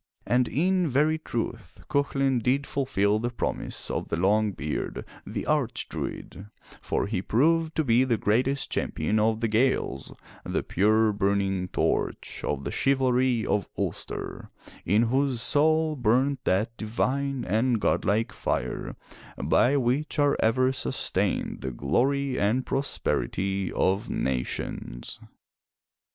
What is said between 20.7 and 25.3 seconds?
sustained the glory and prosperity of nations.